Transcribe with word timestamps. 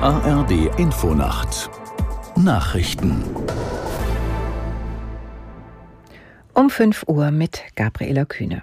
ARD 0.00 0.52
Infonacht 0.78 1.68
Nachrichten 2.36 3.24
um 6.54 6.70
5 6.70 7.02
Uhr 7.08 7.32
mit 7.32 7.64
Gabriela 7.74 8.24
Kühne. 8.24 8.62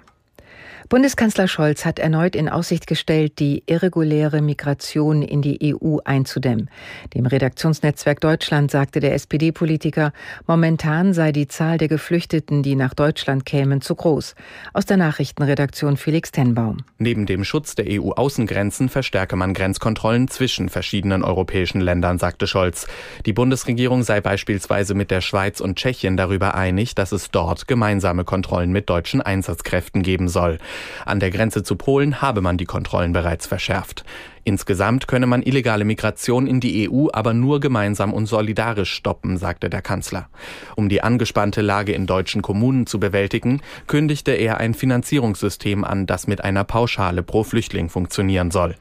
Bundeskanzler 0.88 1.48
Scholz 1.48 1.84
hat 1.84 1.98
erneut 1.98 2.36
in 2.36 2.48
Aussicht 2.48 2.86
gestellt, 2.86 3.38
die 3.38 3.64
irreguläre 3.66 4.40
Migration 4.40 5.22
in 5.22 5.42
die 5.42 5.74
EU 5.74 5.98
einzudämmen. 6.04 6.70
Dem 7.14 7.26
Redaktionsnetzwerk 7.26 8.20
Deutschland 8.20 8.70
sagte 8.70 9.00
der 9.00 9.14
SPD-Politiker, 9.14 10.12
momentan 10.46 11.12
sei 11.12 11.32
die 11.32 11.48
Zahl 11.48 11.78
der 11.78 11.88
Geflüchteten, 11.88 12.62
die 12.62 12.76
nach 12.76 12.94
Deutschland 12.94 13.44
kämen, 13.44 13.80
zu 13.80 13.96
groß. 13.96 14.34
Aus 14.72 14.86
der 14.86 14.96
Nachrichtenredaktion 14.96 15.96
Felix 15.96 16.30
Tenbaum. 16.30 16.78
Neben 16.98 17.26
dem 17.26 17.42
Schutz 17.42 17.74
der 17.74 17.86
EU-Außengrenzen 17.88 18.88
verstärke 18.88 19.34
man 19.34 19.54
Grenzkontrollen 19.54 20.28
zwischen 20.28 20.68
verschiedenen 20.68 21.24
europäischen 21.24 21.80
Ländern, 21.80 22.18
sagte 22.18 22.46
Scholz. 22.46 22.86
Die 23.26 23.32
Bundesregierung 23.32 24.04
sei 24.04 24.20
beispielsweise 24.20 24.94
mit 24.94 25.10
der 25.10 25.20
Schweiz 25.20 25.60
und 25.60 25.76
Tschechien 25.76 26.16
darüber 26.16 26.54
einig, 26.54 26.94
dass 26.94 27.10
es 27.10 27.30
dort 27.30 27.66
gemeinsame 27.66 28.24
Kontrollen 28.24 28.70
mit 28.70 28.88
deutschen 28.88 29.20
Einsatzkräften 29.20 30.02
geben 30.02 30.28
soll. 30.28 30.58
An 31.04 31.20
der 31.20 31.30
Grenze 31.30 31.62
zu 31.62 31.76
Polen 31.76 32.22
habe 32.22 32.40
man 32.40 32.56
die 32.56 32.64
Kontrollen 32.64 33.12
bereits 33.12 33.46
verschärft. 33.46 34.04
Insgesamt 34.44 35.08
könne 35.08 35.26
man 35.26 35.42
illegale 35.42 35.84
Migration 35.84 36.46
in 36.46 36.60
die 36.60 36.88
EU 36.88 37.08
aber 37.12 37.34
nur 37.34 37.58
gemeinsam 37.58 38.14
und 38.14 38.26
solidarisch 38.26 38.92
stoppen, 38.92 39.38
sagte 39.38 39.68
der 39.68 39.82
Kanzler. 39.82 40.28
Um 40.76 40.88
die 40.88 41.02
angespannte 41.02 41.62
Lage 41.62 41.92
in 41.92 42.06
deutschen 42.06 42.42
Kommunen 42.42 42.86
zu 42.86 43.00
bewältigen, 43.00 43.60
kündigte 43.88 44.32
er 44.32 44.58
ein 44.58 44.74
Finanzierungssystem 44.74 45.84
an, 45.84 46.06
das 46.06 46.28
mit 46.28 46.44
einer 46.44 46.62
Pauschale 46.62 47.22
pro 47.22 47.42
Flüchtling 47.42 47.88
funktionieren 47.88 48.50
soll. 48.50 48.76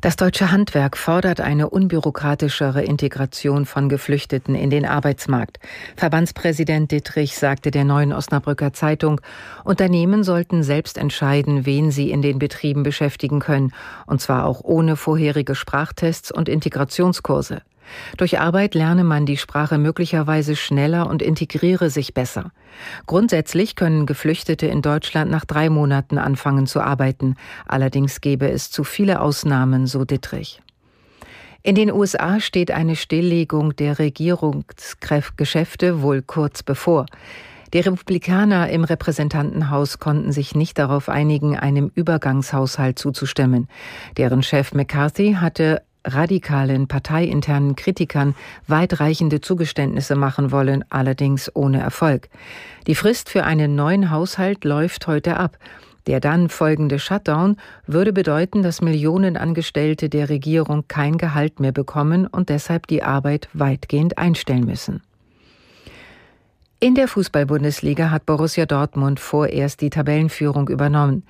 Das 0.00 0.14
deutsche 0.14 0.52
Handwerk 0.52 0.96
fordert 0.96 1.40
eine 1.40 1.70
unbürokratischere 1.70 2.84
Integration 2.84 3.66
von 3.66 3.88
Geflüchteten 3.88 4.54
in 4.54 4.70
den 4.70 4.86
Arbeitsmarkt. 4.86 5.58
Verbandspräsident 5.96 6.92
Dittrich 6.92 7.36
sagte 7.36 7.72
der 7.72 7.82
neuen 7.82 8.12
Osnabrücker 8.12 8.72
Zeitung, 8.72 9.20
Unternehmen 9.64 10.22
sollten 10.22 10.62
selbst 10.62 10.98
entscheiden, 10.98 11.66
wen 11.66 11.90
sie 11.90 12.12
in 12.12 12.22
den 12.22 12.38
Betrieben 12.38 12.84
beschäftigen 12.84 13.40
können, 13.40 13.72
und 14.06 14.20
zwar 14.20 14.46
auch 14.46 14.60
ohne 14.62 14.94
vorherige 14.94 15.56
Sprachtests 15.56 16.30
und 16.30 16.48
Integrationskurse. 16.48 17.62
Durch 18.16 18.40
Arbeit 18.40 18.74
lerne 18.74 19.04
man 19.04 19.26
die 19.26 19.36
Sprache 19.36 19.78
möglicherweise 19.78 20.56
schneller 20.56 21.08
und 21.08 21.22
integriere 21.22 21.90
sich 21.90 22.14
besser. 22.14 22.50
Grundsätzlich 23.06 23.76
können 23.76 24.06
Geflüchtete 24.06 24.66
in 24.66 24.82
Deutschland 24.82 25.30
nach 25.30 25.44
drei 25.44 25.70
Monaten 25.70 26.18
anfangen 26.18 26.66
zu 26.66 26.80
arbeiten. 26.80 27.36
Allerdings 27.66 28.20
gäbe 28.20 28.50
es 28.50 28.70
zu 28.70 28.84
viele 28.84 29.20
Ausnahmen, 29.20 29.86
so 29.86 30.04
Dittrich. 30.04 30.60
In 31.62 31.74
den 31.74 31.90
USA 31.92 32.40
steht 32.40 32.70
eine 32.70 32.96
Stilllegung 32.96 33.76
der 33.76 33.98
Regierungsgeschäfte 33.98 36.02
wohl 36.02 36.22
kurz 36.22 36.62
bevor. 36.62 37.06
Die 37.74 37.80
Republikaner 37.80 38.70
im 38.70 38.84
Repräsentantenhaus 38.84 39.98
konnten 39.98 40.32
sich 40.32 40.54
nicht 40.54 40.78
darauf 40.78 41.10
einigen, 41.10 41.58
einem 41.58 41.90
Übergangshaushalt 41.94 42.98
zuzustimmen. 42.98 43.68
Deren 44.16 44.42
Chef 44.42 44.72
McCarthy 44.72 45.36
hatte 45.38 45.82
radikalen 46.14 46.88
parteiinternen 46.88 47.76
Kritikern 47.76 48.34
weitreichende 48.66 49.40
Zugeständnisse 49.40 50.14
machen 50.16 50.50
wollen, 50.50 50.84
allerdings 50.90 51.50
ohne 51.54 51.80
Erfolg. 51.80 52.28
Die 52.86 52.94
Frist 52.94 53.28
für 53.28 53.44
einen 53.44 53.74
neuen 53.74 54.10
Haushalt 54.10 54.64
läuft 54.64 55.06
heute 55.06 55.36
ab. 55.36 55.58
Der 56.06 56.20
dann 56.20 56.48
folgende 56.48 56.98
Shutdown 56.98 57.56
würde 57.86 58.14
bedeuten, 58.14 58.62
dass 58.62 58.80
Millionen 58.80 59.36
Angestellte 59.36 60.08
der 60.08 60.30
Regierung 60.30 60.84
kein 60.88 61.18
Gehalt 61.18 61.60
mehr 61.60 61.72
bekommen 61.72 62.26
und 62.26 62.48
deshalb 62.48 62.86
die 62.86 63.02
Arbeit 63.02 63.48
weitgehend 63.52 64.16
einstellen 64.16 64.64
müssen. 64.64 65.02
In 66.80 66.94
der 66.94 67.08
Fußball-Bundesliga 67.08 68.10
hat 68.10 68.24
Borussia 68.24 68.64
Dortmund 68.64 69.18
vorerst 69.20 69.80
die 69.80 69.90
Tabellenführung 69.90 70.68
übernommen. 70.68 71.24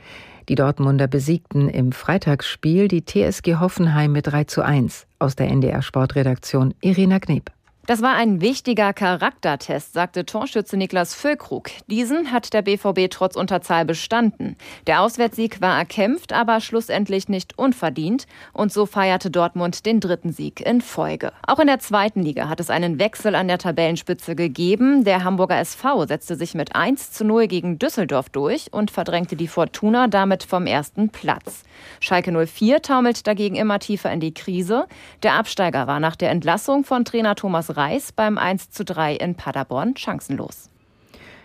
Die 0.49 0.55
Dortmunder 0.55 1.07
besiegten 1.09 1.69
im 1.69 1.93
Freitagsspiel 1.93 2.89
die 2.89 3.05
TSG 3.05 3.57
Hoffenheim 3.57 4.13
mit 4.13 4.29
3 4.29 4.45
zu 4.45 4.63
1. 4.63 5.07
Aus 5.19 5.37
der 5.37 5.49
NDR 5.49 5.83
Sportredaktion 5.83 6.75
Irina 6.81 7.19
Kneb. 7.21 7.51
Das 7.89 8.03
war 8.03 8.17
ein 8.17 8.43
wichtiger 8.43 8.93
Charaktertest, 8.93 9.95
sagte 9.95 10.27
Torschütze 10.27 10.77
Niklas 10.77 11.15
Füllkrug. 11.15 11.71
Diesen 11.87 12.33
hat 12.33 12.53
der 12.53 12.61
BVB 12.61 13.09
trotz 13.09 13.35
Unterzahl 13.35 13.87
bestanden. 13.87 14.59
Der 14.87 15.01
Auswärtssieg 15.01 15.63
war 15.63 15.79
erkämpft, 15.79 16.35
aber 16.35 16.61
schlussendlich 16.61 17.31
nicht 17.31 17.59
unverdient. 17.59 18.27
Und 18.53 18.75
so 18.75 18.85
feierte 18.85 19.31
Dortmund 19.31 19.87
den 19.87 20.01
dritten 20.01 20.33
Sieg 20.33 20.61
in 20.61 20.83
Folge. 20.83 21.33
Auch 21.47 21.61
in 21.61 21.67
der 21.67 21.79
zweiten 21.79 22.21
Liga 22.21 22.51
hat 22.51 22.61
es 22.61 22.69
einen 22.69 22.99
Wechsel 22.99 23.35
an 23.35 23.49
der 23.49 23.57
Tabellenspitze 23.57 24.37
gegeben. 24.37 25.05
Der 25.05 25.25
Hamburger 25.25 25.59
SV 25.59 26.05
setzte 26.09 26.37
sich 26.37 26.55
mit 26.55 26.77
1 26.77 27.13
zu 27.13 27.25
0 27.25 27.47
gegen 27.47 27.79
Düsseldorf 27.79 28.29
durch 28.29 28.71
und 28.71 28.91
verdrängte 28.91 29.35
die 29.35 29.49
Fortuna 29.49 30.09
damit 30.09 30.45
vom 30.45 30.67
ersten 30.67 31.09
Platz. 31.09 31.63
Schalke 32.01 32.33
04 32.47 32.83
taumelt 32.83 33.27
dagegen 33.27 33.57
immer 33.57 33.79
tiefer 33.79 34.13
in 34.13 34.21
die 34.21 34.35
Krise. 34.35 34.85
Der 35.23 35.37
Absteiger 35.37 35.87
war 35.87 36.01
nach 36.01 36.17
der 36.17 36.29
Entlassung 36.29 36.85
von 36.85 37.07
Trainer 37.07 37.35
Thomas 37.35 37.78
Reis 37.79 38.13
beim 38.13 38.37
1 38.37 38.71
zu 38.71 38.85
3 38.85 39.15
in 39.15 39.37
Paderborn 39.37 39.95
chancenlos. 39.97 40.69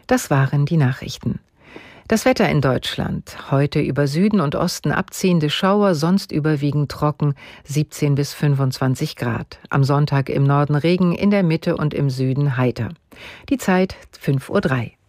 Das 0.08 0.30
waren 0.30 0.66
die 0.66 0.78
Nachrichten. 0.78 1.40
Das 2.10 2.26
Wetter 2.26 2.50
in 2.50 2.60
Deutschland. 2.60 3.52
Heute 3.52 3.80
über 3.80 4.08
Süden 4.08 4.42
und 4.42 4.56
Osten 4.56 4.92
abziehende 4.92 5.50
Schauer, 5.50 5.96
sonst 5.96 6.34
überwiegend 6.34 6.92
trocken, 6.92 7.34
17 7.64 8.16
bis 8.16 8.34
25 8.34 9.16
Grad. 9.16 9.60
Am 9.70 9.86
Sonntag 9.86 10.30
im 10.30 10.44
Norden 10.44 10.76
Regen, 10.76 11.14
in 11.14 11.32
der 11.32 11.44
Mitte 11.44 11.78
und 11.78 11.94
im 11.94 12.10
Süden 12.10 12.58
heiter. 12.58 12.90
Die 13.50 13.58
Zeit 13.58 13.96
5.03 14.22 14.50
Uhr. 14.50 15.03